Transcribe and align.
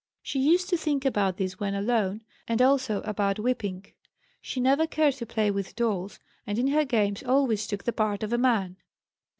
She 0.23 0.39
used 0.39 0.67
to 0.69 0.77
think 0.77 1.05
about 1.05 1.37
this 1.37 1.59
when 1.59 1.75
alone, 1.75 2.23
and 2.47 2.59
also 2.59 3.01
about 3.01 3.37
whipping. 3.37 3.85
She 4.41 4.59
never 4.59 4.87
cared 4.87 5.13
to 5.17 5.27
play 5.27 5.51
with 5.51 5.75
dolls, 5.75 6.17
and 6.47 6.57
in 6.57 6.69
her 6.69 6.85
games 6.85 7.21
always 7.21 7.67
took 7.67 7.83
the 7.83 7.93
part 7.93 8.23
of 8.23 8.33
a 8.33 8.37
man. 8.39 8.77